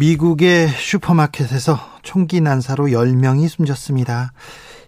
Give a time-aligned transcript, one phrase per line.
[0.00, 4.32] 미국의 슈퍼마켓에서 총기 난사로 10명이 숨졌습니다.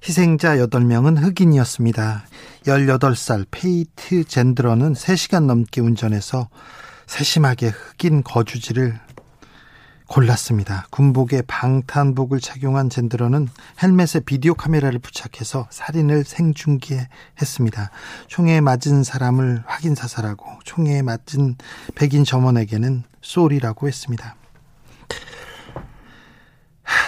[0.06, 2.24] 희생자 8명은 흑인이었습니다.
[2.66, 6.48] 18살 페이튼 젠드런은 3시간 넘게 운전해서
[7.08, 9.00] 세심하게 흑인 거주지를
[10.06, 10.86] 골랐습니다.
[10.90, 13.48] 군복에 방탄복을 착용한 젠드런은
[13.82, 17.90] 헬멧에 비디오 카메라를 부착해서 살인을 생중계했습니다.
[18.28, 21.56] 총에 맞은 사람을 확인 사살하고 총에 맞은
[21.96, 24.36] 백인 점원에게는 쏘리라고 했습니다.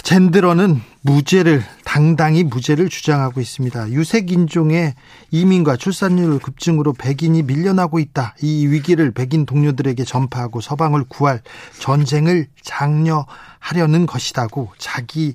[0.02, 3.90] 젠드러는 무죄를 당당히 무죄를 주장하고 있습니다.
[3.90, 4.94] 유색 인종의
[5.30, 8.34] 이민과 출산율 급증으로 백인이 밀려나고 있다.
[8.42, 11.40] 이 위기를 백인 동료들에게 전파하고 서방을 구할
[11.78, 15.34] 전쟁을 장려하려는 것이다고 자기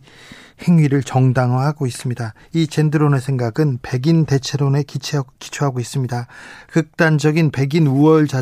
[0.68, 2.34] 행위를 정당화하고 있습니다.
[2.54, 6.28] 이 젠드론의 생각은 백인 대체론에 기초하고 있습니다.
[6.72, 8.42] 극단적인 백인 우월 자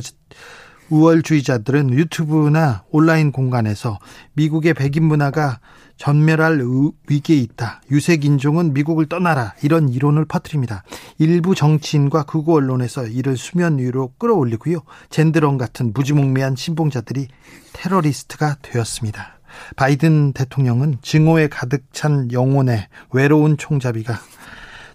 [0.90, 4.00] 우월주의자들은 유튜브나 온라인 공간에서
[4.34, 5.60] 미국의 백인 문화가
[5.98, 6.62] 전멸할
[7.08, 7.82] 위기에 있다.
[7.90, 9.54] 유색인종은 미국을 떠나라.
[9.64, 10.84] 이런 이론을 퍼뜨립니다.
[11.18, 14.80] 일부 정치인과 극우 언론에서 이를 수면 위로 끌어올리고요.
[15.10, 17.28] 젠드런 같은 무지몽매한 신봉자들이
[17.74, 19.40] 테러리스트가 되었습니다.
[19.78, 24.20] 바이든 대통령은 증오에 가득 찬 영혼의 외로운 총잡이가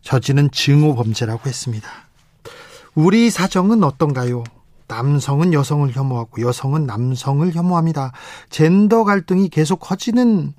[0.02, 1.88] 저지른 증오 범죄라고 했습니다.
[2.94, 4.44] 우리 사정은 어떤가요?
[4.90, 8.12] 남성은 여성을 혐오하고 여성은 남성을 혐오합니다.
[8.50, 10.52] 젠더 갈등이 계속 커지는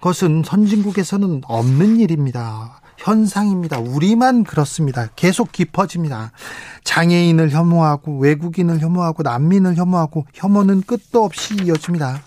[0.00, 2.80] 것은 선진국에서는 없는 일입니다.
[2.98, 3.78] 현상입니다.
[3.78, 5.08] 우리만 그렇습니다.
[5.14, 6.32] 계속 깊어집니다.
[6.82, 12.20] 장애인을 혐오하고 외국인을 혐오하고 난민을 혐오하고 혐오는 끝도 없이 이어집니다.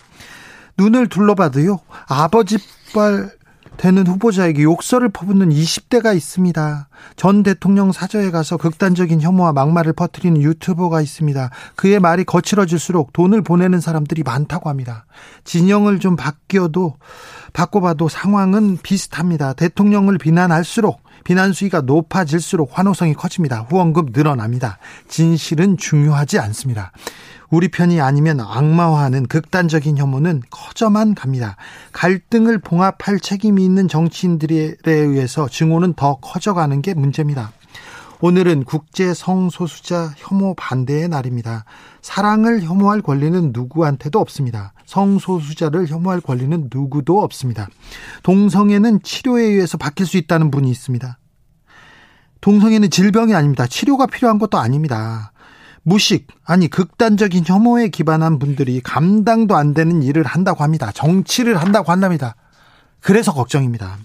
[0.78, 1.78] 눈을 둘러봐도요.
[2.08, 3.30] 아버지뻘
[3.76, 6.88] 되는 후보자에게 욕설을 퍼붓는 20대가 있습니다.
[7.16, 11.50] 전 대통령 사저에 가서 극단적인 혐오와 막말을 퍼뜨리는 유튜버가 있습니다.
[11.74, 15.06] 그의 말이 거칠어질수록 돈을 보내는 사람들이 많다고 합니다.
[15.44, 16.94] 진영을 좀 바뀌어도
[17.52, 19.52] 바꿔봐도 상황은 비슷합니다.
[19.54, 23.66] 대통령을 비난할수록 비난 수위가 높아질수록 환호성이 커집니다.
[23.68, 24.78] 후원금 늘어납니다.
[25.08, 26.92] 진실은 중요하지 않습니다.
[27.52, 31.56] 우리 편이 아니면 악마화하는 극단적인 혐오는 커져만 갑니다.
[31.92, 37.52] 갈등을 봉합할 책임이 있는 정치인들에 의해서 증오는 더 커져가는 게 문제입니다.
[38.22, 41.66] 오늘은 국제 성소수자 혐오 반대의 날입니다.
[42.00, 44.72] 사랑을 혐오할 권리는 누구한테도 없습니다.
[44.86, 47.68] 성소수자를 혐오할 권리는 누구도 없습니다.
[48.22, 51.18] 동성애는 치료에 의해서 바뀔 수 있다는 분이 있습니다.
[52.40, 53.66] 동성애는 질병이 아닙니다.
[53.66, 55.31] 치료가 필요한 것도 아닙니다.
[55.82, 60.92] 무식, 아니 극단적인 혐오에 기반한 분들이 감당도 안 되는 일을 한다고 합니다.
[60.92, 62.36] 정치를 한다고 한답니다.
[63.00, 63.98] 그래서 걱정입니다.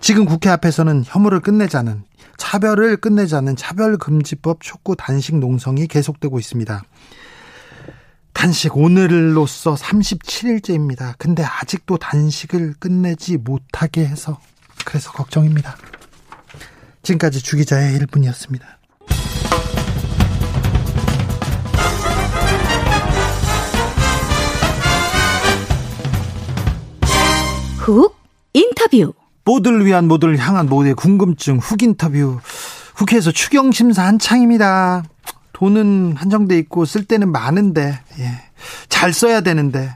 [0.00, 2.04] 지금 국회 앞에서는 혐오를 끝내자는
[2.38, 6.82] 차별을 끝내자는 차별금지법 촉구 단식 농성이 계속되고 있습니다.
[8.32, 11.14] 단식 오늘로써 37일째입니다.
[11.18, 14.40] 근데 아직도 단식을 끝내지 못하게 해서
[14.86, 15.76] 그래서 걱정입니다.
[17.02, 18.79] 지금까지 주기자의 1분이었습니다.
[27.80, 28.14] 훅
[28.52, 29.14] 인터뷰
[29.44, 32.40] 모두를 위한 모두를 향한 모두의 궁금증 훅 인터뷰
[32.94, 35.04] 국회에서 추경 심사 한창입니다.
[35.54, 38.42] 돈은 한정돼 있고 쓸 때는 많은데 예.
[38.88, 39.94] 잘 써야 되는데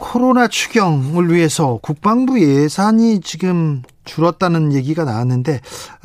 [0.00, 5.60] 코로나 추경을 위해서 국방부 예산이 지금 줄었다는 얘기가 나왔는데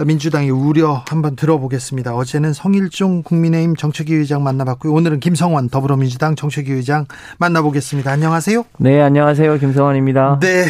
[0.06, 2.14] 민주당의 우려 한번 들어보겠습니다.
[2.14, 4.94] 어제는 성일종 국민의힘 정책위 의장 만나봤고요.
[4.94, 7.06] 오늘은 김성원 더불어민주당 정책위 의장
[7.40, 8.12] 만나보겠습니다.
[8.12, 8.66] 안녕하세요.
[8.80, 9.58] 네, 안녕하세요.
[9.60, 10.40] 김성원입니다.
[10.42, 10.66] 네,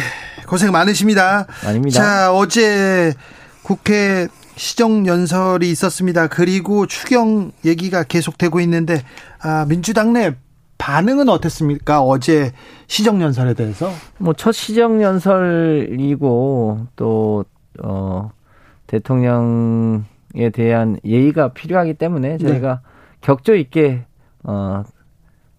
[0.46, 1.46] 고생 많으십니다.
[1.66, 2.00] 아닙니다.
[2.00, 3.12] 자, 어제
[3.62, 6.28] 국회 시정 연설이 있었습니다.
[6.28, 9.02] 그리고 추경 얘기가 계속되고 있는데
[9.42, 10.34] 아, 민주당 내
[10.78, 12.02] 반응은 어땠습니까?
[12.02, 12.52] 어제
[12.86, 13.90] 시정연설에 대해서?
[14.18, 14.52] 뭐 첫
[15.56, 17.44] 시정연설이고 또
[17.82, 18.30] 어,
[18.86, 22.80] 대통령에 대한 예의가 필요하기 때문에 저희가 네.
[23.20, 24.04] 격조 있게
[24.44, 24.82] 어,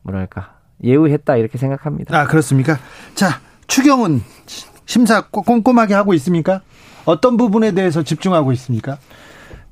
[0.03, 2.17] 뭐랄까 예우했다 이렇게 생각합니다.
[2.17, 2.77] 아 그렇습니까?
[3.15, 4.21] 자 추경은
[4.85, 6.61] 심사 꼼꼼하게 하고 있습니까?
[7.05, 8.97] 어떤 부분에 대해서 집중하고 있습니까?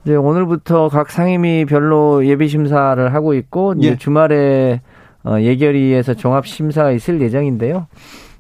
[0.04, 3.98] 이제 오늘부터 각 상임위 별로 예비 심사를 하고 있고 이제 예.
[3.98, 4.82] 주말에
[5.26, 7.88] 어, 예결위에서 종합 심사가 있을 예정인데요.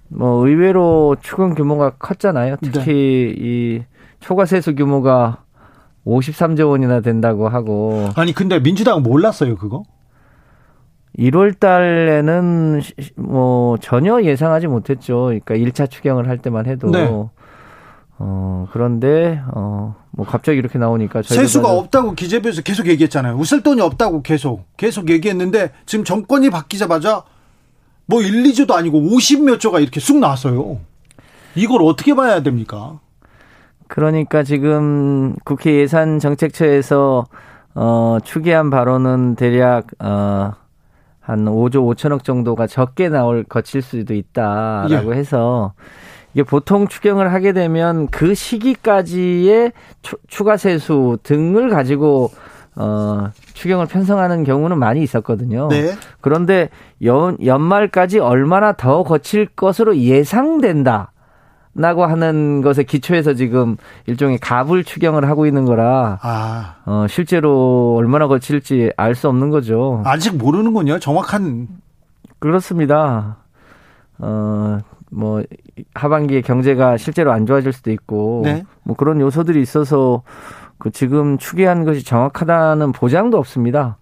[0.07, 2.57] 뭐 의외로 추경 규모가 컸잖아요.
[2.61, 3.35] 특히 네.
[3.37, 3.83] 이
[4.19, 5.43] 초과 세수 규모가
[6.05, 8.09] 53조 원이나 된다고 하고.
[8.15, 9.83] 아니 근데 민주당은 몰랐어요 그거?
[11.17, 12.81] 1월 달에는
[13.15, 15.25] 뭐 전혀 예상하지 못했죠.
[15.25, 17.07] 그러니까 1차 추경을 할 때만 해도 네.
[18.17, 23.35] 어 그런데 어 뭐 갑자기 이렇게 나오니까 세수가 없다고 기재부에서 계속 얘기했잖아요.
[23.35, 27.23] 웃을 돈이 없다고 계속 계속 얘기했는데 지금 정권이 바뀌자마자
[28.05, 30.79] 뭐 1, 2조도 아니고 50몇 조가 이렇게 쑥 나왔어요.
[31.55, 32.99] 이걸 어떻게 봐야 됩니까?
[33.87, 37.25] 그러니까 지금 국회 예산정책처에서
[37.75, 40.65] 어 추계한 바로는 대략 어
[41.25, 45.17] 한 5조 5천억 정도가 적게 나올 거칠 수도 있다라고 예.
[45.17, 45.73] 해서
[46.35, 49.71] 이게 보통 추경을 하게 되면 그 시기까지의
[50.27, 52.29] 추가 세수 등을 가지고
[52.75, 55.69] 어, 추경을 편성하는 경우는 많이 있었거든요.
[55.69, 55.93] 네.
[56.19, 56.69] 그런데
[57.03, 61.11] 연, 연말까지 얼마나 더 거칠 것으로 예상된다.
[61.77, 63.75] 라고 하는 것에 기초해서 지금
[64.07, 66.75] 일종의 갑을 추경을 하고 있는 거라 아.
[66.85, 70.01] 어, 실제로 얼마나 거칠지 알 수 없는 거죠.
[70.05, 70.99] 아직 모르는군요.
[70.99, 71.67] 정확한
[72.39, 73.39] 그렇습니다.
[74.19, 74.77] 어,
[75.15, 75.41] 뭐
[75.93, 78.63] 하반기에 경제가 실제로 안 좋아질 수도 있고 네.
[78.83, 80.23] 뭐 그런 요소들이 있어서
[80.77, 83.97] 그 지금 추계한 것이 정확하다는 보장도 없습니다.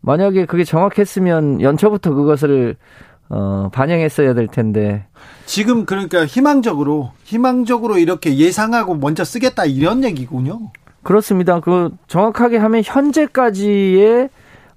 [0.00, 2.76] 만약에 그게 정확했으면 연초부터 그것을
[3.30, 5.06] 어, 반영했어야 될 텐데.
[5.46, 10.70] 지금 그러니까 희망적으로 희망적으로 이렇게 예상하고 먼저 쓰겠다 이런 얘기군요.
[11.02, 11.60] 그렇습니다.
[11.60, 14.28] 그 정확하게 하면 현재까지의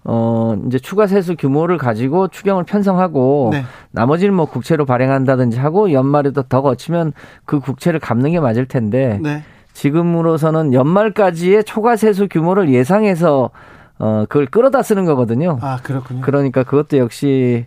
[0.07, 3.63] 어 이제 추가 세수 규모를 가지고 추경을 편성하고 네.
[3.89, 7.11] 나머지는 뭐 국채로 발행한다든지 하고 연말에도 더 거치면
[7.45, 9.43] 그 국채를 갚는 게 맞을 텐데 네.
[9.73, 13.49] 지금으로서는 연말까지의 초과 세수 규모를 예상해서
[13.97, 15.57] 어 그걸 끌어다 쓰는 거거든요.
[15.61, 16.21] 아 그렇군요.
[16.21, 17.65] 그러니까 그것도 역시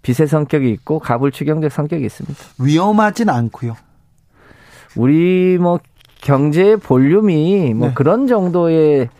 [0.00, 2.38] 빚의 성격이 있고 가불 추경적 성격이 있습니다.
[2.60, 3.76] 위험하진 않고요.
[4.96, 5.80] 우리 뭐
[6.22, 7.94] 경제의 볼륨이 뭐 네.
[7.94, 9.10] 그런 정도의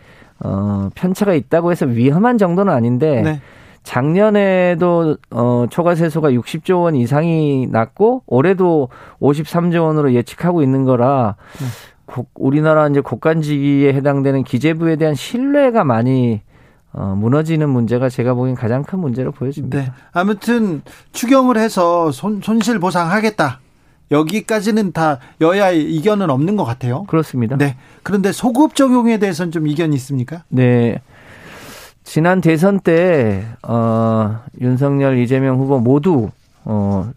[0.45, 3.41] 어 편차가 있다고 해서 위험한 정도는 아닌데 네.
[3.83, 8.89] 작년에도 어 초과 세수가 60조 원 이상이 났고 올해도
[9.19, 12.23] 53조 원으로 예측하고 있는 거라 네.
[12.35, 16.41] 우리나라 이제 국간지기에 해당되는 기재부에 대한 신뢰가 많이
[16.93, 19.77] 어, 무너지는 문제가 제가 보기엔 가장 큰 문제로 보여집니다.
[19.77, 19.91] 네.
[20.13, 20.81] 아무튼
[21.11, 23.59] 추경을 해서 손, 손실 보상하겠다.
[24.11, 27.03] 여기까지는 다 여야의 이견은 없는 것 같아요.
[27.03, 27.57] 그렇습니다.
[27.57, 27.75] 네.
[28.03, 30.43] 그런데 소급 적용에 대해서는 좀 이견이 있습니까?
[30.49, 31.01] 네.
[32.03, 36.29] 지난 대선 때, 어, 윤석열, 이재명 후보 모두,
[36.63, 37.09] 어,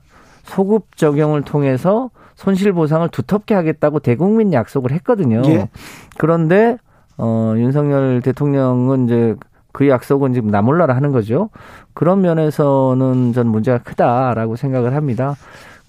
[0.45, 5.43] 소급 적용을 통해서 손실 보상을 두텁게 하겠다고 대국민 약속을 했거든요.
[5.45, 5.69] 예.
[6.17, 6.79] 그런데,
[7.19, 9.35] 어, 윤석열 대통령은 이제
[9.73, 11.51] 그 약속은 지금 나몰라라 하는 거죠.
[11.93, 15.37] 그런 면에서는 전 문제가 크다라고 생각을 합니다.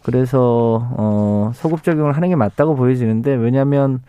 [0.03, 4.01] 그래서 어 소급 적용을 하는 게 맞다고 보여지는데 왜냐하면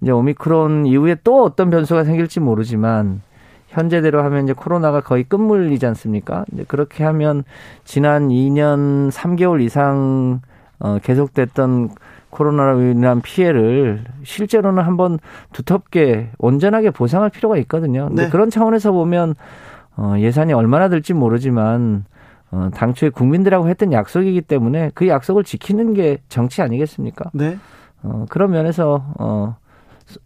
[0.00, 3.22] 이제 오미크론 이후에 또 어떤 변수가 생길지 모르지만
[3.68, 6.44] 현재대로 하면 이제 코로나가 거의 끝물리지 않습니까?
[6.52, 7.44] 이제 그렇게 하면
[7.84, 10.40] 지난 2년 3개월 이상
[10.78, 11.90] 어 계속됐던
[12.30, 15.18] 코로나로 인한 피해를 실제로는 한번
[15.52, 18.08] 두텁게 온전하게 보상할 필요가 있거든요.
[18.10, 18.28] 네.
[18.30, 19.34] 그런 차원에서 보면
[19.96, 22.06] 어, 예산이 얼마나 들지 모르지만
[22.52, 27.30] 어, 당초에 국민들하고 했던 약속이기 때문에 그 약속을 지키는 게 정치 아니겠습니까?
[27.32, 27.58] 네.
[28.02, 29.56] 어, 그런 면에서 어,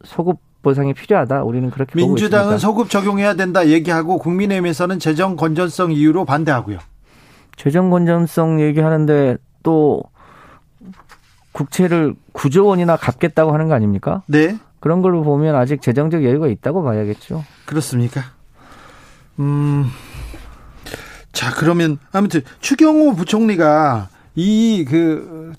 [0.05, 1.45] 소급 보상이 필요하다.
[1.45, 6.79] 우리는 그렇게 민주당은 소급 적용해야 된다 얘기하고 국민의힘에서는 재정 건전성 이유로 반대하고요.
[7.55, 10.03] 재정 건전성 얘기하는데 또
[11.53, 14.23] 국채를 9조 원이나 갚겠다고 하는 거 아닙니까?
[14.27, 14.59] 네.
[14.81, 17.45] 그런 걸로 보면 아직 재정적 여유가 있다고 봐야겠죠.
[17.65, 18.23] 그렇습니까?
[19.39, 19.87] 음.
[21.37, 25.53] 자, 그러면 아무튼 추경호 부총리가 이 그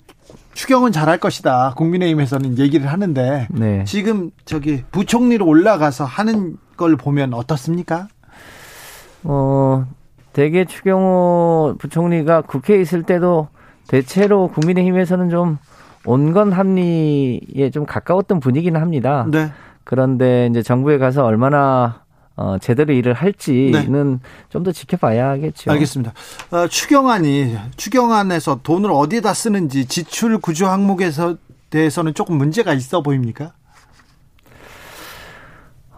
[0.54, 1.74] 추경은 잘할 것이다.
[1.76, 3.84] 국민의힘에서는 얘기를 하는데 네.
[3.84, 8.08] 지금 저기 부총리로 올라가서 하는 걸 보면 어떻습니까?
[9.22, 9.86] 어,
[10.32, 13.46] 대개 추경호 부총리가 국회에 있을 때도
[13.86, 15.58] 대체로 국민의힘에서는 좀
[16.04, 19.26] 온건 합리에 좀 가까웠던 분위기는 합니다.
[19.30, 19.52] 네.
[19.84, 22.02] 그런데 이제 정부에 가서 얼마나
[22.38, 24.18] 어, 제대로 일을 할지는 네.
[24.48, 25.72] 좀더 지켜봐야겠죠.
[25.72, 26.12] 알겠습니다.
[26.52, 31.36] 어, 추경안이 추경안에서 돈을 어디다 쓰는지 지출 구조 항목에서
[31.70, 33.52] 대해서는 조금 문제가 있어 보입니까?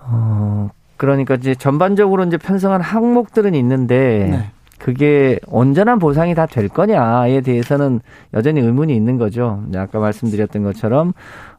[0.03, 4.51] 어, 그러니까 이제 전반적으로 이제 편성한 항목들은 있는데 네.
[4.79, 8.01] 그게 온전한 보상이 다 될 거냐에 대해서는
[8.33, 9.63] 여전히 의문이 있는 거죠.
[9.77, 11.13] 아까 말씀드렸던 것처럼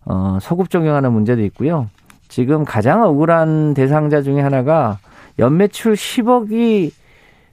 [0.06, 1.88] 어, 소급 적용하는 문제도 있고요.
[2.32, 5.00] 지금 가장 억울한 대상자 중에 하나가
[5.38, 6.92] 연매출 10억이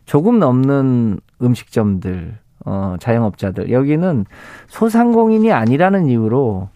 [0.06, 3.72] 조금 넘는 음식점들, 어, 자영업자들.
[3.72, 4.24] 여기는
[4.68, 6.68] 소상공인이 아니라는 이유로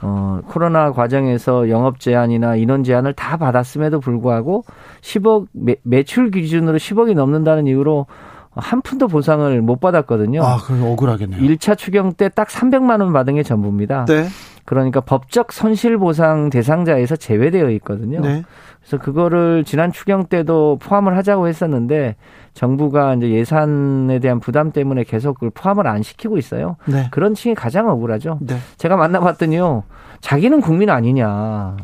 [0.00, 4.64] 어, 코로나 과정에서 영업 제한이나 인원 제한을 다 받았음에도 불구하고
[5.02, 8.06] 10억 매, 매출 기준으로 10억이 넘는다는 이유로
[8.52, 10.42] 한 푼도 보상을 못 받았거든요.
[10.42, 11.40] 아, 그럼 억울하겠네요.
[11.42, 14.06] 1차 추경 때 딱 300만 원 받은 게 전부입니다.
[14.06, 14.28] 네.
[14.64, 18.20] 그러니까 법적 손실 보상 대상자에서 제외되어 있거든요.
[18.20, 18.42] 네.
[18.80, 22.16] 그래서 그거를 지난 추경 때도 포함을 하자고 했었는데
[22.52, 26.76] 정부가 이제 예산에 대한 부담 때문에 계속 그걸 포함을 안 시키고 있어요.
[26.86, 27.08] 네.
[27.10, 28.38] 그런 층이 가장 억울하죠.
[28.42, 28.56] 네.
[28.76, 29.84] 제가 만나봤더니요.
[30.20, 31.76] 자기는 국민 아니냐.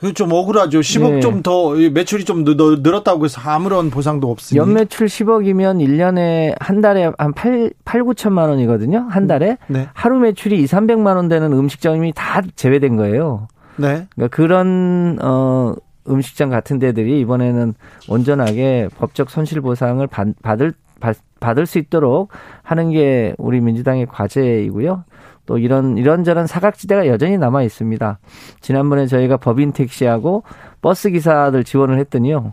[0.00, 0.80] 그좀 억울하죠.
[0.80, 1.20] 10억 네.
[1.20, 4.58] 좀더 매출이 좀 늘- 늘었다고 해서 아무런 보상도 없으니.
[4.58, 9.06] 연매출 10억이면 1년에 한 달에 한 8, 8 9천만 원이거든요.
[9.10, 9.58] 한 달에.
[9.66, 9.88] 네.
[9.94, 13.48] 하루 매출이 2, 300만 원 되는 음식점이 다 제외된 거예요.
[13.76, 14.06] 네.
[14.14, 15.74] 그러니까 그런 어
[16.08, 17.74] 음식점 같은 데들이 이번에는
[18.08, 22.30] 온전하게 법적 손실 보상을 받, 받을 받, 받을 수 있도록
[22.62, 25.04] 하는 게 우리 민주당의 과제이고요.
[25.48, 28.18] 또 이런 이런저런 사각지대가 여전히 남아 있습니다.
[28.60, 30.42] 지난번에 저희가 법인 택시하고
[30.82, 32.52] 버스 기사들 지원을 했더니요.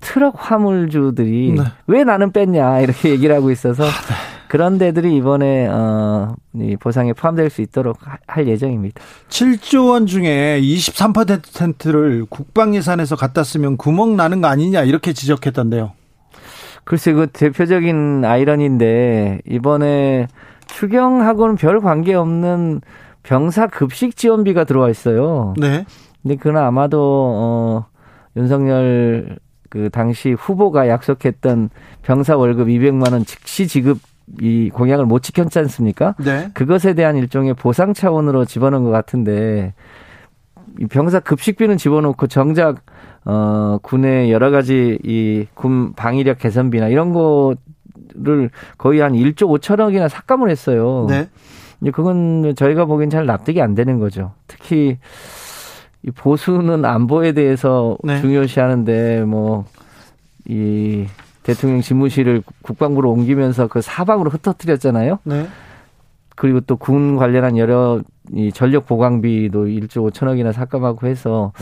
[0.00, 1.62] 트럭 화물주들이 네.
[1.86, 3.84] 왜 나는 뺐냐 이렇게 얘기를 하고 있어서
[4.48, 9.02] 그런 데들이 이번에 어, 이 보상에 포함될 수 있도록 하- 할 예정입니다.
[9.28, 15.92] 7조 원 중에 23%를 국방 예산에서 갖다 쓰면 구멍 나는 거 아니냐 이렇게 지적했던데요.
[16.84, 20.26] 글쎄 그 대표적인 아이러니인데 이번에
[20.74, 22.80] 추경하고는 별 관계 없는
[23.22, 25.54] 병사 급식 지원비가 들어와 있어요.
[25.58, 25.84] 네.
[26.22, 26.98] 근데 그는 아마도
[27.36, 27.86] 어
[28.36, 31.70] 윤석열 그 당시 후보가 약속했던
[32.02, 33.98] 병사 월급 200만 원 즉시 지급
[34.40, 36.14] 이 공약을 못 지켰지 않습니까?
[36.18, 36.50] 네.
[36.54, 39.74] 그것에 대한 일종의 보상 차원으로 집어넣은 것 같은데
[40.78, 42.82] 이 병사 급식비는 집어넣고 정작
[43.24, 47.54] 어 군의 여러 가지 이 군 방위력 개선비나 이런 거
[48.14, 51.06] 를 거의 한 1조 5천억이나 삭감을 했어요.
[51.08, 51.28] 네.
[51.80, 54.32] 이제 그건 저희가 보기엔 잘 납득이 안 되는 거죠.
[54.46, 54.98] 특히
[56.02, 58.20] 이 보수는 안보에 대해서 네.
[58.20, 59.64] 중요시하는데 뭐
[60.48, 61.06] 이
[61.42, 65.20] 대통령 집무실을 국방부로 옮기면서 그 사방으로 흩어뜨렸잖아요.
[65.24, 65.46] 네.
[66.36, 68.00] 그리고 또 군 관련한 여러
[68.32, 71.52] 이 전력 보강비도 1조 5천억이나 삭감하고 해서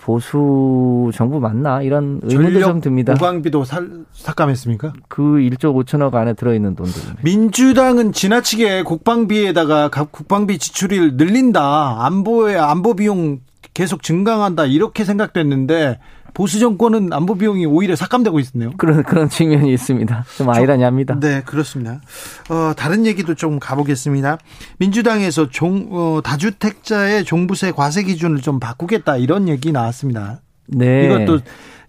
[0.00, 3.14] 보수 정부 맞나 이런 의문도 좀 듭니다.
[3.14, 4.94] 보강비도 살, 삭감했습니까?
[5.08, 7.20] 그 1조 5천억 안에 들어있는 돈들입니다.
[7.22, 12.04] 민주당은 지나치게 국방비에다가 각 국방비 지출을 늘린다.
[12.06, 13.40] 안보에 안보 비용
[13.74, 14.64] 계속 증강한다.
[14.66, 15.98] 이렇게 생각됐는데
[16.34, 18.72] 보수 정권은 안보 비용이 오히려 삭감되고 있네요.
[18.76, 20.24] 그런 그런 측면이 있습니다.
[20.36, 21.18] 좀 아이러니합니다.
[21.20, 22.00] 네, 그렇습니다.
[22.48, 24.38] 어, 다른 얘기도 좀 가보겠습니다.
[24.78, 30.40] 민주당에서 종, 어, 다주택자의 종부세 과세 기준을 좀 바꾸겠다 이런 얘기 나왔습니다.
[30.66, 31.06] 네.
[31.06, 31.40] 이것도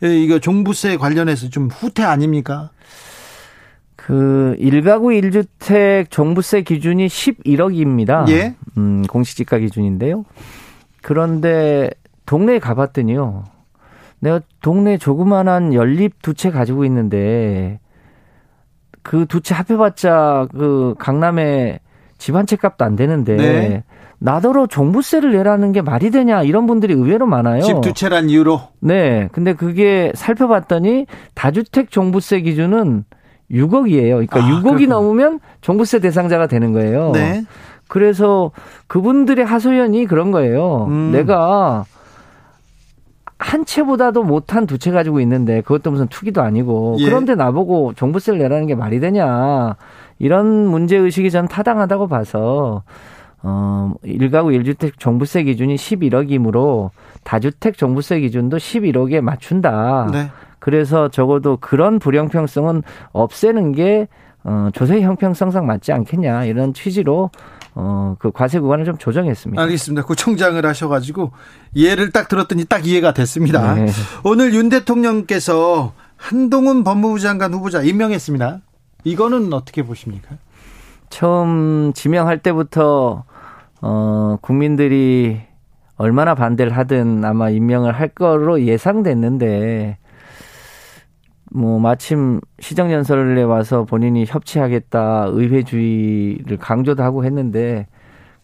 [0.03, 2.71] 에, 이거 종부세 관련해서 좀 후퇴 아닙니까?
[3.95, 8.27] 그 1가구 1주택 종부세 기준이 11억입니다.
[8.29, 8.55] 예.
[8.77, 10.25] 음, 공시지가 기준인데요.
[11.03, 11.91] 그런데
[12.25, 13.43] 동네에 가봤더니요.
[14.21, 17.79] 내가 동네 조그만한 연립 두 채 가지고 있는데
[19.03, 21.79] 그 두 채 합해봤자 그 강남에
[22.17, 23.83] 집 한 채 값도 안 되는데 네.
[24.19, 27.61] 나더러 종부세를 내라는 게 말이 되냐 이런 분들이 의외로 많아요.
[27.63, 29.27] 집 두 채란 이유로 네.
[29.31, 33.05] 근데 그게 살펴봤더니 다주택 종부세 기준은
[33.51, 34.11] 6억이에요.
[34.27, 34.95] 그러니까 아, 6억이 그렇구나.
[34.95, 37.11] 넘으면 종부세 대상자가 되는 거예요.
[37.13, 37.43] 네.
[37.87, 38.51] 그래서
[38.87, 40.85] 그분들의 하소연이 그런 거예요.
[40.89, 41.11] 음.
[41.11, 41.83] 내가
[43.41, 47.05] 한 채보다도 못한 두 채 가지고 있는데 그것도 무슨 투기도 아니고 예.
[47.05, 49.75] 그런데 나보고 종부세를 내라는 게 말이 되냐
[50.19, 52.83] 이런 문제 의식이 전 타당하다고 봐서
[53.43, 56.91] 어 1가구 1주택 종부세 기준이 11억이므로
[57.23, 60.09] 다주택 종부세 기준도 11억에 맞춘다.
[60.11, 60.27] 네.
[60.59, 62.83] 그래서 적어도 그런 불형평성은
[63.13, 64.07] 없애는 게
[64.43, 67.31] 어, 조세 형평성상 맞지 않겠냐 이런 취지로
[67.73, 69.61] 어, 그 과세 구간을 좀 조정했습니다.
[69.61, 70.05] 알겠습니다.
[70.05, 71.31] 구청장을 하셔가지고
[71.75, 73.75] 예를 딱 들었더니 딱 이해가 됐습니다.
[73.75, 73.87] 네.
[74.23, 78.59] 오늘 윤 대통령께서 한동훈 법무부 장관 후보자 임명했습니다.
[79.03, 80.35] 이거는 어떻게 보십니까?
[81.09, 83.23] 처음 지명할 때부터
[83.81, 85.41] 어, 국민들이
[85.95, 89.97] 얼마나 반대를 하든 아마 임명을 할 거로 예상됐는데
[91.53, 97.87] 뭐 마침 시정 연설에 와서 본인이 협치하겠다 의회주의를 강조도 하고 했는데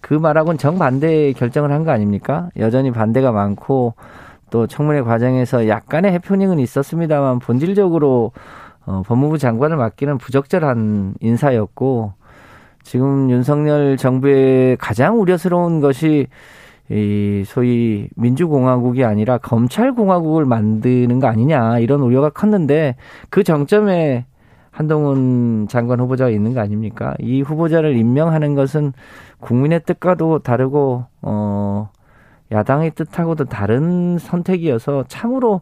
[0.01, 2.49] 그 말하고는 정반대 결정을 한 거 아닙니까?
[2.57, 3.95] 여전히 반대가 많고
[4.49, 8.31] 또 청문회 과정에서 약간의 해프닝은 있었습니다만 본질적으로
[8.85, 12.13] 어, 법무부 장관을 맡기는 부적절한 인사였고
[12.83, 16.27] 지금 윤석열 정부의 가장 우려스러운 것이
[16.89, 22.95] 이 소위 민주공화국이 아니라 검찰공화국을 만드는 거 아니냐 이런 우려가 컸는데
[23.29, 24.25] 그 정점에
[24.71, 27.15] 한동훈 장관 후보자가 있는 거 아닙니까?
[27.19, 28.93] 이 후보자를 임명하는 것은
[29.39, 31.89] 국민의 뜻과도 다르고 어
[32.51, 35.61] 야당의 뜻하고도 다른 선택이어서 참으로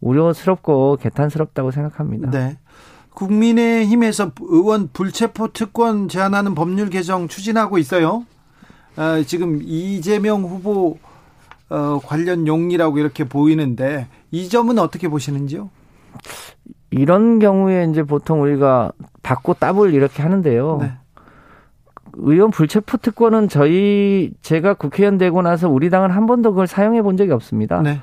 [0.00, 2.30] 우려스럽고 개탄스럽다고 생각합니다.
[2.30, 2.56] 네.
[3.14, 8.24] 국민의힘에서 의원 불체포 특권 제한하는 법률 개정 추진하고 있어요.
[8.96, 10.98] 아, 지금 이재명 후보
[11.70, 15.70] 어, 관련 용이라고 이렇게 보이는데 이 점은 어떻게 보시는지요?
[16.90, 20.78] 이런 경우에 이제 보통 우리가 받고 따블 이렇게 하는데요.
[20.80, 20.92] 네.
[22.16, 27.16] 의원 불체포 특권은 저희 제가 국회의원 되고 나서 우리 당은 한 번도 그걸 사용해 본
[27.16, 27.82] 적이 없습니다.
[27.82, 28.00] 네.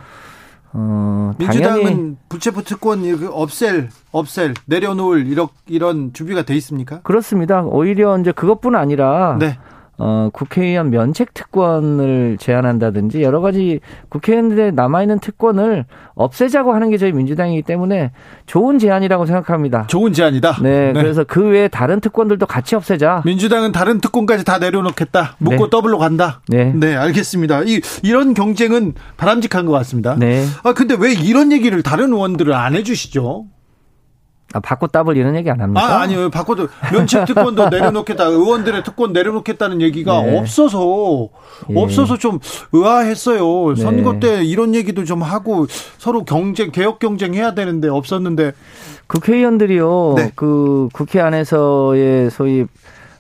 [0.74, 7.02] 어, 민주당은 불체포 특권 없앨 없앨 내려놓을 이런 이런 준비가 돼 있습니까?
[7.02, 7.62] 그렇습니다.
[7.64, 9.58] 오히려 이제 그것뿐 아니라 네.
[10.04, 17.62] 어, 국회의원 면책 특권을 제한한다든지 여러 가지 국회의원들의 남아있는 특권을 없애자고 하는 게 저희 민주당이기
[17.62, 18.12] 때문에
[18.48, 19.86] 좋은 제안이라고 생각합니다.
[19.86, 20.58] 좋은 제안이다?
[20.64, 20.94] 네, 네.
[20.94, 23.22] 그래서 그 외에 다른 특권들도 같이 없애자.
[23.26, 25.36] 민주당은 다른 특권까지 다 내려놓겠다.
[25.38, 25.70] 묻고 네.
[25.70, 26.42] 더블로 간다.
[26.48, 26.74] 네.
[26.76, 27.62] 네, 알겠습니다.
[27.66, 30.16] 이, 이런 경쟁은 바람직한 것 같습니다.
[30.18, 30.44] 네.
[30.64, 33.46] 아, 근데 왜 이런 얘기를 다른 의원들은 안 해주시죠?
[34.54, 35.82] 아, 바꿔 따블 이런 얘기 안 합니까?
[35.82, 36.30] 아, 아니요.
[36.30, 38.26] 바꿔도 면책 특권도 내려놓겠다.
[38.30, 40.38] 의원들의 특권 내려놓겠다는 얘기가 네.
[40.38, 41.30] 없어서
[41.70, 41.80] 예.
[41.80, 42.40] 없어서 좀
[42.72, 43.76] 의아했어요.
[43.76, 43.82] 네.
[43.82, 45.68] 선거 때 이런 얘기도 좀 하고
[45.98, 48.54] 서로 경쟁 개혁 경쟁 해야 되는데 없었는데
[49.08, 50.14] 국회의원들이요.
[50.18, 50.32] 네.
[50.36, 52.66] 그 국회 안에서의 소위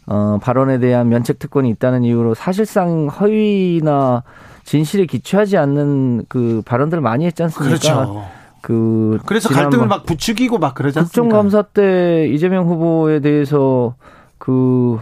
[0.07, 4.23] 어, 발언에 대한 면책 특권이 있다는 이유로 사실상 허위나
[4.63, 7.77] 진실에 기초하지 않는 그 발언들을 많이 했지 않습니까?
[7.77, 8.25] 그렇죠.
[8.61, 11.21] 그 그래서 갈등을 막 부추기고 막 그러지 않습니까?
[11.21, 13.95] 국정감사 때 이재명 후보에 대해서
[14.37, 14.99] 그,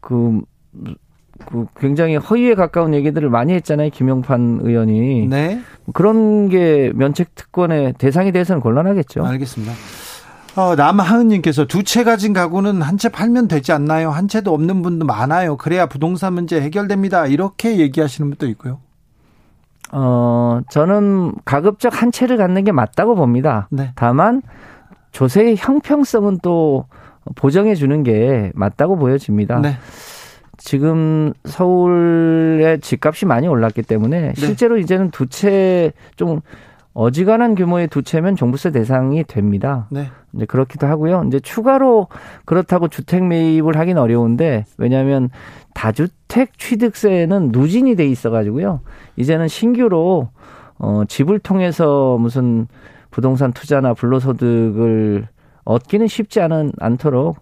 [0.00, 0.40] 그,
[1.46, 3.90] 그 굉장히 허위에 가까운 얘기들을 많이 했잖아요.
[3.90, 5.26] 김영판 의원이.
[5.28, 5.60] 네.
[5.94, 9.24] 그런 게 면책 특권의 대상이 돼서는 곤란하겠죠.
[9.24, 9.72] 알겠습니다.
[10.56, 14.10] 어, 남하은님께서 두 채 가진 가구는 한 채 팔면 되지 않나요?
[14.10, 15.56] 한 채도 없는 분도 많아요.
[15.56, 17.26] 그래야 부동산 문제 해결됩니다.
[17.26, 18.80] 이렇게 얘기하시는 분도 있고요.
[19.92, 23.68] 어, 저는 가급적 한 채를 갖는 게 맞다고 봅니다.
[23.70, 23.92] 네.
[23.94, 24.42] 다만
[25.12, 26.86] 조세의 형평성은 또
[27.34, 29.60] 보정해 주는 게 맞다고 보여집니다.
[29.60, 29.76] 네.
[30.58, 34.32] 지금 서울의 집값이 많이 올랐기 때문에 네.
[34.34, 34.80] 실제로 네.
[34.82, 36.40] 이제는 두 채 좀
[36.98, 39.86] 어지간한 규모의 두 채면 종부세 대상이 됩니다.
[39.88, 40.08] 네.
[40.32, 41.22] 이제 그렇기도 하고요.
[41.28, 42.08] 이제 추가로
[42.44, 45.30] 그렇다고 주택 매입을 하긴 어려운데 왜냐하면
[45.74, 48.80] 다주택 취득세는 누진이 돼 있어가지고요.
[49.14, 50.30] 이제는 신규로
[50.80, 52.66] 어 집을 통해서 무슨
[53.12, 55.28] 부동산 투자나 불로소득을
[55.64, 57.38] 얻기는 쉽지 않은 않도록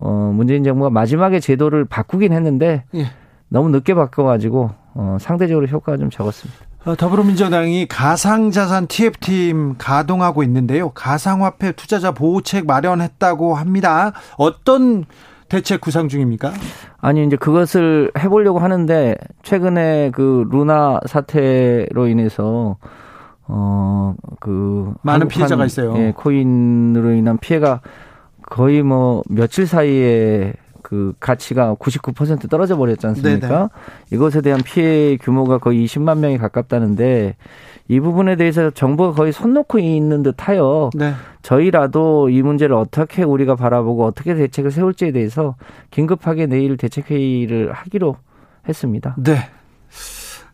[0.00, 3.06] 어 문재인 정부가 마지막에 제도를 바꾸긴 했는데 예.
[3.48, 6.71] 너무 늦게 바꿔가지고 어 상대적으로 효과가 좀 적었습니다.
[6.84, 10.90] 어, 더불어민주당이 가상자산 TF팀 가동하고 있는데요.
[10.90, 14.12] 가상화폐 투자자 보호책 마련했다고 합니다.
[14.36, 15.04] 어떤
[15.48, 16.52] 대책 구상 중입니까?
[17.00, 22.78] 아니 이제 그것을 해보려고 하는데 최근에 그 루나 사태로 인해서
[23.46, 25.94] 어그 많은 피해자가 있어요.
[25.98, 27.80] 예, 코인으로 인한 피해가
[28.48, 30.54] 거의 뭐 며칠 사이에
[30.92, 33.48] 그 가치가 99% 떨어져 버렸지 않습니까?
[33.48, 33.68] 네네.
[34.10, 37.34] 이것에 대한 피해 규모가 거의 20만 명이 가깝다는데
[37.88, 41.14] 이 부분에 대해서 정부가 거의 손 놓고 있는 듯하여 네.
[41.40, 45.54] 저희라도 이 문제를 어떻게 우리가 바라보고 어떻게 대책을 세울지에 대해서
[45.90, 48.16] 긴급하게 내일 대책 회의를 하기로
[48.68, 49.16] 했습니다.
[49.16, 49.48] 네.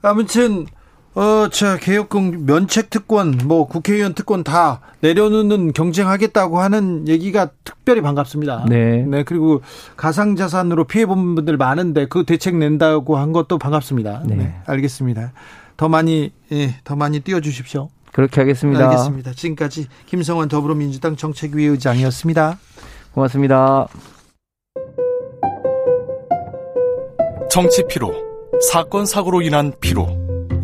[0.02, 0.66] 아무튼
[1.14, 8.66] 어, 자, 개혁공 면책 특권, 뭐 국회의원 특권 다 내려놓는 경쟁하겠다고 하는 얘기가 특별히 반갑습니다.
[8.68, 9.04] 네.
[9.06, 9.62] 네, 그리고
[9.96, 14.22] 가상 자산으로 피해 본 분들 많은데 그 대책 낸다고 한 것도 반갑습니다.
[14.26, 14.36] 네.
[14.36, 15.32] 네 알겠습니다.
[15.76, 17.88] 더 많이, 예, 더 많이 띄워 주십시오.
[18.12, 18.88] 그렇게 하겠습니다.
[18.88, 19.32] 알겠습니다.
[19.32, 22.58] 지금까지 김성환 더불어민주당 정책위 의장이었습니다.
[23.12, 23.88] 고맙습니다.
[27.50, 28.12] 정치 피로,
[28.70, 30.27] 사건 사고로 인한 피로,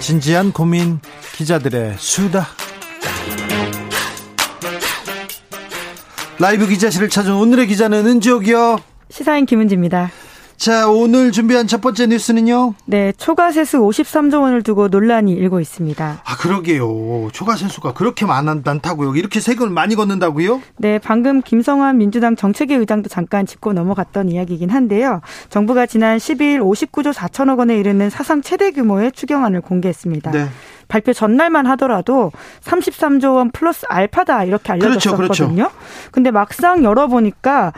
[0.00, 0.98] 진지한 고민
[1.36, 2.48] 기자들의 수다.
[6.38, 8.78] 라이브 기자실을 찾은 오늘의 기자는 은지옥이요.
[9.10, 10.10] 시사인 김은지입니다.
[10.60, 12.74] 자, 오늘 준비한 첫 번째 뉴스는요?
[12.84, 16.20] 네, 초과 세수 53조 원을 두고 논란이 일고 있습니다.
[16.22, 17.30] 아, 그러게요.
[17.32, 19.16] 초과 세수가 그렇게 많다고요.
[19.16, 20.60] 이렇게 세금을 많이 걷는다고요?
[20.76, 25.22] 네, 방금 김성환 민주당 정책위 의장도 잠깐 짚고 넘어갔던 이야기이긴 한데요.
[25.48, 30.30] 정부가 지난 12일 59조 4천억 원에 이르는 사상 최대 규모의 추경안을 공개했습니다.
[30.30, 30.46] 네.
[30.88, 32.32] 발표 전날만 하더라도
[32.64, 35.16] 33조 원 플러스 알파다 이렇게 알려졌었거든요.
[35.16, 35.70] 그렇죠, 그렇죠.
[36.10, 37.72] 근데 막상 열어보니까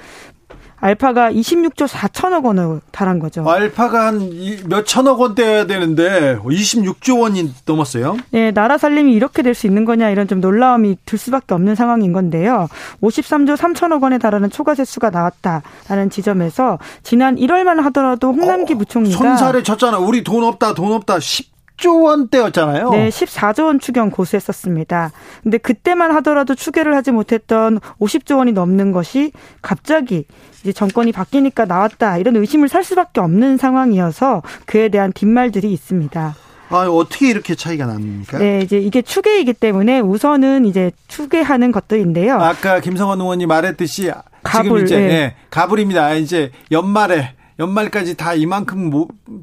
[0.83, 3.49] 알파가 26조 4천억 원을 달한 거죠.
[3.49, 4.31] 알파가 한
[4.69, 8.17] 몇천억 원대여야 되는데 26조 원이 넘었어요.
[8.33, 12.13] 네, 나라 살림이 이렇게 될 수 있는 거냐 이런 좀 놀라움이 들 수밖에 없는 상황인
[12.13, 12.69] 건데요.
[13.03, 19.99] 53조 3천억 원에 달하는 초과세수가 나왔다라는 지점에서 지난 1월만 하더라도 홍남기 어, 부총리가 손살에 쳤잖아.
[19.99, 21.21] 우리 돈 없다, 돈 없다.
[21.21, 21.52] 10
[21.83, 22.91] 14조 원대였잖아요.
[22.91, 25.11] 네, 14조 원 추경 고수했었습니다.
[25.43, 30.25] 근데 그때만 하더라도 추계를 하지 못했던 50조 원이 넘는 것이 갑자기
[30.63, 36.37] 이제 정권이 바뀌니까 나왔다 이런 의심을 살 수밖에 없는 상황이어서 그에 대한 뒷말들이 있습니다.
[36.71, 38.39] 아, 어떻게 이렇게 차이가 납니까?
[38.39, 42.41] 네, 이제 이게 추계이기 때문에 우선은 이제 추계하는 것들인데요.
[42.41, 44.11] 아까 김성원 의원이 말했듯이
[44.43, 45.07] 가불, 지금 이제 네.
[45.09, 46.15] 네, 가불입니다.
[46.15, 48.91] 이제 연말에 연말까지 다 이만큼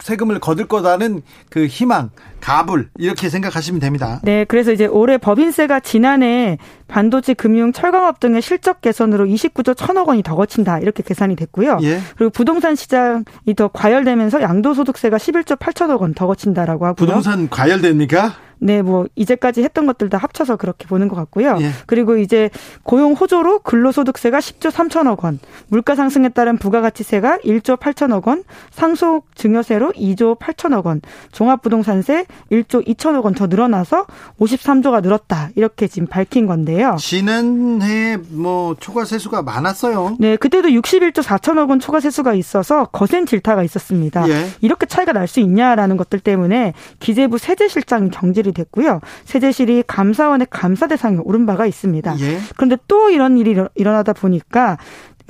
[0.02, 2.10] 세금을 거둘 거다는 그 희망,
[2.42, 4.20] 가불 이렇게 생각하시면 됩니다.
[4.24, 10.24] 네, 그래서 이제 올해 법인세가 지난해 반도체, 금융, 철강업 등의 실적 개선으로 29조 1천억 원이
[10.24, 11.80] 더 거친다 이렇게 계산이 됐고요.
[11.84, 12.00] 예.
[12.18, 13.24] 그리고 부동산 시장이
[13.56, 16.96] 더 과열되면서 양도소득세가 11조 8천억 원 더 거친다라고 하고요.
[16.96, 18.34] 부동산 과열됩니까?
[18.60, 21.58] 네, 뭐 이제까지 했던 것들 다 합쳐서 그렇게 보는 것 같고요.
[21.62, 21.72] 예.
[21.86, 22.50] 그리고 이제
[22.84, 29.94] 고용 호조로 근로소득세가 10조 3천억 원, 물가 상승에 따른 부가가치세가 1조 8천억 원, 상속 증여세로
[29.94, 34.06] 2조 8천억 원, 종합부동산세 1조 2천억 원 더 늘어나서
[34.40, 36.98] 53조가 늘었다 이렇게 지금 밝힌 건데요.
[37.00, 40.18] 지난해 뭐 초과 세수가 많았어요.
[40.20, 44.28] 네, 그때도 61조 4천억 원 초과 세수가 있어서 거센 질타가 있었습니다.
[44.30, 44.48] 예.
[44.62, 49.00] 이렇게 차이가 날 수 있냐라는 것들 때문에 기재부 세제실장 경질이 연결이 됐고요.
[49.26, 52.20] 세제실이 감사원의 감사 대상에 오른 바가 있습니다.
[52.20, 52.40] 예.
[52.56, 54.78] 그런데 또 이런 일이 일어나다 보니까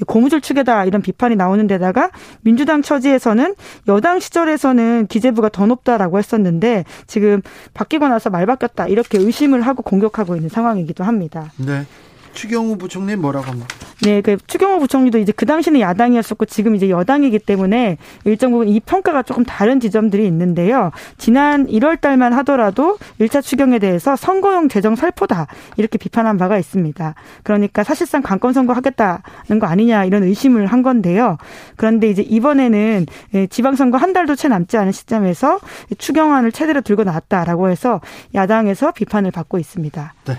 [0.07, 2.09] 고무줄 축에다 이런 비판이 나오는 데다가
[2.41, 3.55] 민주당 처지에서는
[3.89, 7.41] 여당 시절에서는 기재부가 더 높다라고 했었는데 지금
[7.73, 11.51] 바뀌고 나서 말 바뀌었다 이렇게 의심을 하고 공격하고 있는 상황이기도 합니다.
[11.57, 11.85] 네.
[12.33, 13.88] 추경호 부총리 뭐라고 합니까?
[14.01, 18.79] 네, 그 추경호 부총리도 이제 그 당시는 야당이었었고 지금 이제 여당이기 때문에 일정 부분 이
[18.79, 20.91] 평가가 조금 다른 지점들이 있는데요.
[21.17, 27.15] 지난 1월 달만 하더라도 1차 추경에 대해서 선거용 재정 살포다 이렇게 비판한 바가 있습니다.
[27.43, 31.37] 그러니까 사실상 관건 선거 하겠다는 거 아니냐 이런 의심을 한 건데요.
[31.75, 35.59] 그런데 이제 이번에는 예, 지방선거 한 달도 채 남지 않은 시점에서
[35.97, 37.99] 추경안을 최대로 들고 나왔다라고 해서
[38.33, 40.13] 야당에서 비판을 받고 있습니다.
[40.25, 40.37] 네.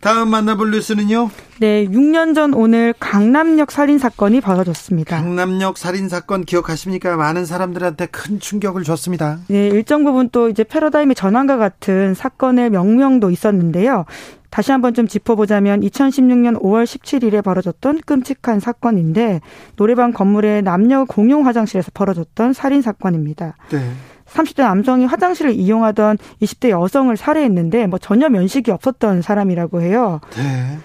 [0.00, 1.30] 다음 만나볼 뉴스는요?
[1.58, 5.16] 네, 6년 전 오늘 강남역 살인 사건이 벌어졌습니다.
[5.16, 7.16] 강남역 살인 사건 기억하십니까?
[7.16, 9.38] 많은 사람들한테 큰 충격을 줬습니다.
[9.48, 14.04] 네, 일정 부분 또 이제 패러다임의 전환과 같은 사건의 명명도 있었는데요.
[14.50, 19.40] 다시 한번 좀 짚어보자면 2016년 5월 17일에 벌어졌던 끔찍한 사건인데
[19.76, 23.56] 노래방 건물의 남녀 공용 화장실에서 벌어졌던 살인 사건입니다.
[23.70, 23.90] 네.
[24.36, 30.20] 30대 남성이 화장실을 이용하던 20대 여성을 살해했는데 뭐 전혀 면식이 없었던 사람이라고 해요.
[30.36, 30.78] 네.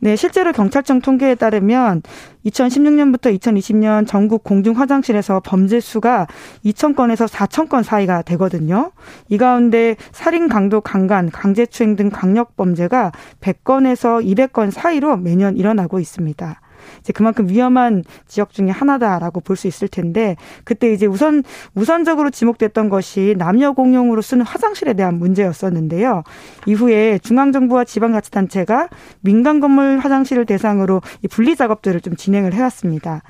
[0.00, 2.02] 네, 실제로 경찰청 통계에 따르면
[2.44, 6.26] 2016년부터 2020년 전국 공중 화장실에서 범죄 수가
[6.62, 8.90] 2,000건에서 4,000건 사이가 되거든요.
[9.30, 16.60] 이 가운데 살인, 강도, 강간, 강제추행 등 강력 범죄가 100건에서 200건 사이로 매년 일어나고 있습니다.
[17.00, 21.44] 이제 그만큼 위험한 지역 중에 하나다라고 볼 수 있을 텐데 그때 이제 우선
[21.74, 26.24] 우선적으로 지목됐던 것이 남녀 공용으로 쓰는 화장실에 대한 문제였었는데요.
[26.66, 28.88] 이후에 중앙 정부와 지방 자치단체가
[29.20, 33.22] 민간 건물 화장실을 대상으로 이 분리 작업들을 좀 진행을 해왔습니다.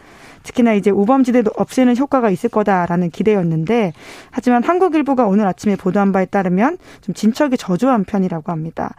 [0.45, 3.93] 특히나 이제 우범지대도 없애는 효과가 있을 거다라는 기대였는데
[4.31, 8.95] 하지만 한국일보가 오늘 아침에 보도한 바에 따르면 좀 진척이 저조한 편이라고 합니다.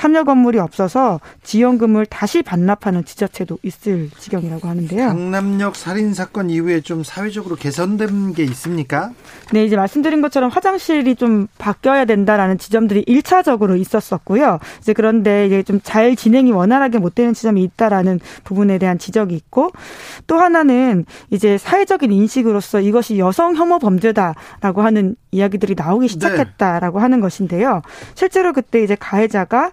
[0.00, 5.08] 참여 건물이 없어서 지원금을 다시 반납하는 지자체도 있을 지경이라고 하는데요.
[5.08, 9.10] 강남역 살인 사건 이후에 좀 사회적으로 개선된 게 있습니까?
[9.52, 14.58] 네, 이제 말씀드린 것처럼 화장실이 좀 바뀌어야 된다라는 지점들이 일차적으로 있었었고요.
[14.80, 19.70] 이제 그런데 이제 좀 잘 진행이 원활하게 못 되는 지점이 있다라는 부분에 대한 지적이 있고
[20.26, 26.12] 또 하나는 이제 사회적인 인식으로서 이것이 여성 혐오 범죄다라고 하는 이야기들이 나오기 네.
[26.12, 27.02] 시작했다라고 네.
[27.02, 27.82] 하는 것인데요.
[28.14, 29.72] 실제로 그때 이제 가해자가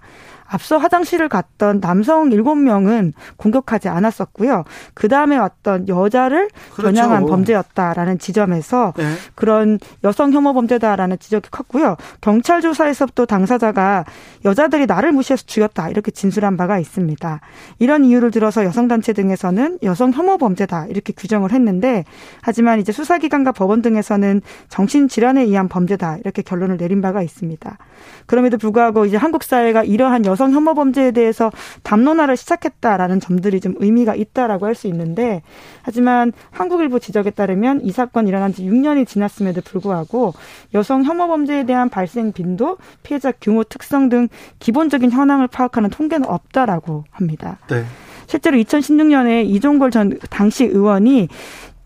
[0.50, 4.64] 앞서 화장실을 갔던 남성 7명은 공격하지 않았었고요.
[4.94, 6.94] 그 다음에 왔던 여자를 그렇죠.
[6.94, 9.14] 겨냥한 범죄였다라는 지점에서 네.
[9.36, 11.98] 그런 여성 혐오 범죄다라는 지적이 컸고요.
[12.22, 14.06] 경찰 조사에서 또 당사자가
[14.46, 17.42] 여자들이 나를 무시해서 죽였다 이렇게 진술한 바가 있습니다.
[17.80, 22.06] 이런 이유를 들어서 여성단체 등에서는 여성 혐오 범죄다 이렇게 규정을 했는데
[22.42, 27.78] 하지만 이제 수사기관과 법원 등에서는 정신질환에 의한 범죄다 이렇게 결론을 내린 바가 있습니다.
[28.26, 31.52] 그럼에도 불구하고 이제 한국 사회가 이러한 여성 혐오 범죄에 대해서
[31.84, 35.42] 담론화를 시작했다라는 점들이 좀 의미가 있다라고 할 수 있는데
[35.82, 40.34] 하지만 한국일보 지적에 따르면 이 사건 일어난 지 6년이 지났음에도 불구하고
[40.76, 44.28] 여성 혐오 범죄에 대한 발생 빈도, 피해자 규모, 특성 등
[44.60, 47.58] 기본적인 현황을 파악하는 통계는 없다라고 합니다.
[47.68, 47.84] 네.
[48.28, 51.28] 실제로 2016년에 이종걸 전 당시 의원이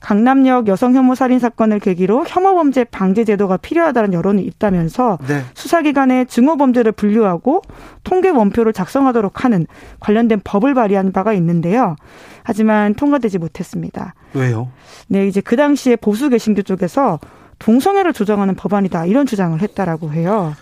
[0.01, 5.43] 강남역 여성 혐오 살인 사건을 계기로 혐오 범죄 방지 제도가 필요하다는 여론이 있다면서 네.
[5.53, 7.61] 수사기관에 증오 범죄를 분류하고
[8.03, 9.67] 통계 원표를 작성하도록 하는
[9.99, 11.95] 관련된 법을 발의한 바가 있는데요.
[12.43, 14.15] 하지만 통과되지 못했습니다.
[14.33, 14.71] 왜요?
[15.07, 17.19] 네, 이제 그 당시에 보수 개신교 쪽에서
[17.59, 20.55] 동성애를 조정하는 법안이다 이런 주장을 했다라고 해요.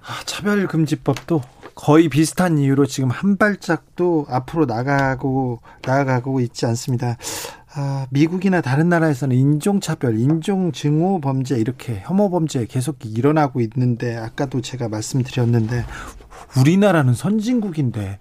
[0.00, 1.42] 아, 차별금지법도
[1.74, 7.18] 거의 비슷한 이유로 지금 한 발짝도 앞으로 나가고 나아가고 있지 않습니다.
[7.78, 14.88] 아, 미국이나 다른 나라에서는 인종차별, 인종증오 범죄 이렇게 혐오 범죄 계속 일어나고 있는데 아까도 제가
[14.88, 15.84] 말씀드렸는데
[16.58, 18.18] 우리나라는 선진국인데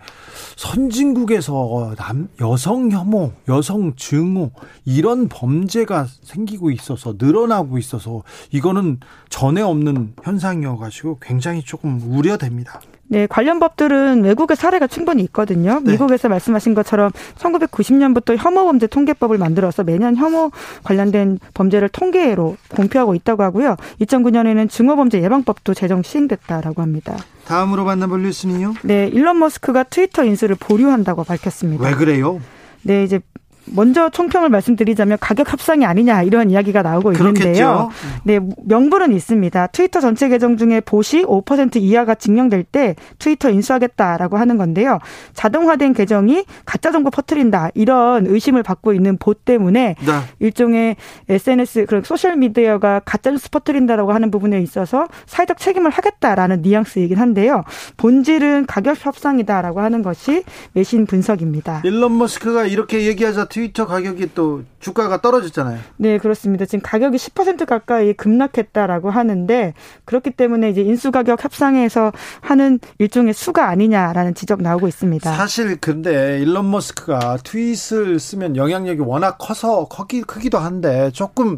[0.57, 4.51] 선진국에서 남 여성 혐오, 여성 증오
[4.83, 12.81] 이런 범죄가 생기고 있어서 늘어나고 있어서 이거는 전에 없는 현상이어 가지고 굉장히 조금 우려됩니다.
[13.07, 15.79] 네, 관련 법들은 외국의 사례가 충분히 있거든요.
[15.83, 15.91] 네.
[15.91, 20.51] 미국에서 말씀하신 것처럼 1990년부터 혐오범죄 통계법을 만들어서 매년 혐오
[20.83, 23.75] 관련된 범죄를 통계로 공표하고 있다고 하고요.
[24.01, 27.15] 2009년에는 증오범죄 예방법도 제정 시행됐다라고 합니다.
[27.45, 28.73] 다음으로 만나볼 뉴스는요?
[28.83, 31.85] 네, 일론 머스크가 트위터 인수를 보류한다고 밝혔습니다.
[31.85, 32.41] 왜 그래요?
[32.81, 33.19] 네, 이제
[33.65, 37.34] 먼저 총평을 말씀드리자면 가격 협상이 아니냐 이런 이야기가 나오고 있는데요.
[37.34, 37.89] 그렇겠죠.
[38.23, 39.67] 네, 명분은 있습니다.
[39.67, 44.99] 트위터 전체 계정 중에 봇이 5% 이하가 증명될 때 트위터 인수하겠다라고 하는 건데요.
[45.34, 50.12] 자동화된 계정이 가짜 정보 퍼뜨린다 이런 의심을 받고 있는 봇 때문에 네.
[50.39, 50.95] 일종의
[51.30, 57.63] SNS 그런 소셜 미디어가 가짜 뉴스 퍼뜨린다라고 하는 부분에 있어서 사회적 책임을 하겠다라는 뉘앙스이긴 한데요.
[57.97, 61.82] 본질은 가격 협상이다라고 하는 것이 외신 분석입니다.
[61.84, 65.79] 일론 머스크가 이렇게 얘기하자 트위터 가격이 또 주가가 떨어졌잖아요.
[65.95, 66.65] 네, 그렇습니다.
[66.65, 73.69] 지금 가격이 10% 가까이 급락했다라고 하는데 그렇기 때문에 이제 인수 가격 협상에서 하는 일종의 수가
[73.69, 75.33] 아니냐라는 지적 나오고 있습니다.
[75.33, 81.57] 사실 근데 일론 머스크가 트윗을 쓰면 영향력이 워낙 커서 크기, 크기도 한데 조금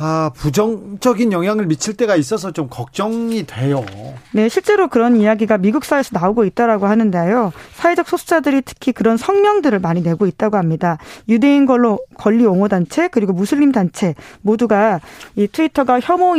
[0.00, 3.84] 아, 부정적인 영향을 미칠 때가 있어서 좀 걱정이 돼요.
[4.30, 7.52] 네, 실제로 그런 이야기가 미국 사회에서 나오고 있다라고 하는데요.
[7.74, 10.98] 사회적 소수자들이 특히 그런 성명들을 많이 내고 있다고 합니다.
[11.28, 15.00] 유대인 걸로 권리 옹호 단체 그리고 무슬림 단체 모두가
[15.34, 16.36] 이 트위터가 혐오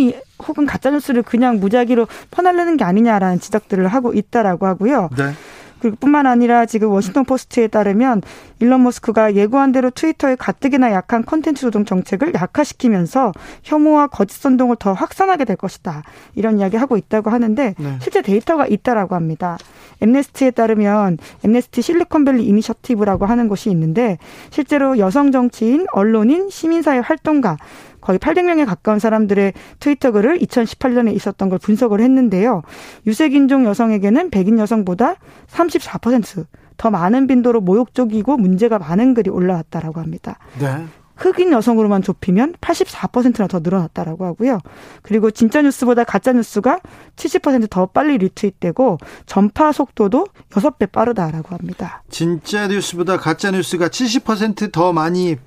[0.47, 5.09] 혹은 가짜 뉴스를 그냥 무작위로 퍼날르는 게 아니냐라는 지적들을 하고 있다라고 하고요.
[5.17, 5.33] 네.
[5.79, 8.21] 그리고 뿐만 아니라 지금 워싱턴 포스트에 따르면
[8.59, 13.31] 일론 머스크가 예고한 대로 트위터의 가뜩이나 약한 콘텐츠 조정 정책을 약화시키면서
[13.63, 16.03] 혐오와 거짓 선동을 더 확산하게 될 것이다.
[16.35, 17.97] 이런 이야기 하고 있다고 하는데 네.
[18.01, 19.57] 실제 데이터가 있다라고 합니다.
[20.01, 24.17] 엠네스티에 따르면 엠네스티 실리콘밸리 이니셔티브라고 하는 곳이 있는데
[24.49, 27.57] 실제로 여성 정치인, 언론인, 시민사회 활동가
[28.01, 32.62] 거의 800명에 가까운 사람들의 트위터 글을 2018년에 있었던 걸 분석을 했는데요.
[33.07, 35.15] 유색인종 여성에게는 백인 여성보다
[35.47, 40.38] 34%더 많은 빈도로 모욕적이고 문제가 많은 글이 올라왔다라고 합니다.
[40.59, 40.85] 네.
[41.19, 44.59] 흑인 여성으로만 좁히면 84%나 더 늘어났다라고 하고요.
[45.01, 46.79] 그리고 진짜 뉴스보다 가짜 뉴스가
[47.17, 52.03] 70%더 빨리 리트윗되고 전파 속도도 6배 빠르다라고 합니다.
[52.09, 55.38] 진짜 뉴스보다 가짜 뉴스가 70%더 많이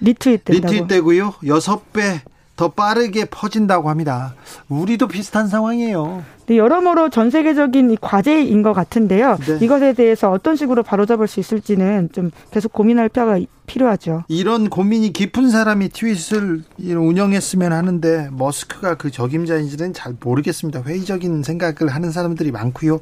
[0.00, 0.72] 리트윗 된다고.
[0.72, 1.34] 리트윗 되고요.
[1.42, 2.20] 6배
[2.56, 4.34] 더 빠르게 퍼진다고 합니다.
[4.68, 6.24] 우리도 비슷한 상황이에요.
[6.46, 9.38] 네, 여러모로 전 세계적인 과제인 것 같은데요.
[9.46, 9.58] 네.
[9.60, 14.24] 이것에 대해서 어떤 식으로 바로잡을 수 있을지는 좀 계속 고민할 필요가 필요하죠.
[14.26, 20.82] 이런 고민이 깊은 사람이 트윗을 운영했으면 하는데 머스크가 그 적임자인지는 잘 모르겠습니다.
[20.82, 22.98] 회의적인 생각을 하는 사람들이 많고요.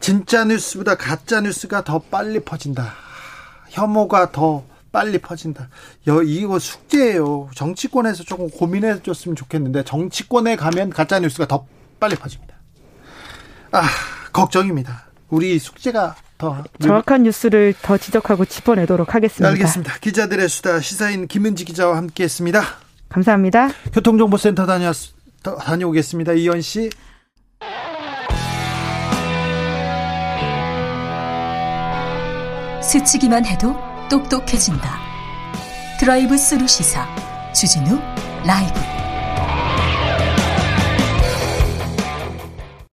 [0.00, 2.94] 진짜 뉴스보다 가짜 뉴스가 더 빨리 퍼진다.
[3.68, 4.64] 혐오가 더
[4.96, 5.68] 빨리 퍼진다.
[6.06, 7.50] 여, 이거 숙제예요.
[7.54, 11.66] 정치권에서 조금 고민해 줬으면 좋겠는데 정치권에 가면 가짜 뉴스가 더
[12.00, 12.54] 빨리 퍼집니다.
[13.72, 13.82] 아,
[14.32, 15.04] 걱정입니다.
[15.28, 19.50] 우리 숙제가 더 정확한 뉴스를 더 지적하고 짚어내도록 하겠습니다.
[19.50, 19.98] 알겠습니다.
[19.98, 22.62] 기자들의 수다 시사인 김은지 기자와 함께했습니다.
[23.10, 23.68] 감사합니다.
[23.92, 24.92] 교통정보센터 다녀
[25.42, 26.32] 다녀오겠습니다.
[26.32, 26.88] 이현 씨.
[32.80, 33.76] 스치기만 해도
[34.08, 34.98] 똑똑해진다.
[35.98, 37.06] 드라이브 스루 시사
[37.52, 37.98] 주진우
[38.44, 38.95] 라이브